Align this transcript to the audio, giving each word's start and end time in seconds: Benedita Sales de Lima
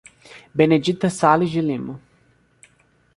Benedita 0.55 1.11
Sales 1.11 1.51
de 1.53 1.61
Lima 1.61 1.99